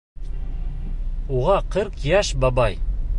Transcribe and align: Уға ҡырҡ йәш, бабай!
Уға 1.41 1.59
ҡырҡ 1.77 2.03
йәш, 2.13 2.33
бабай! 2.47 2.81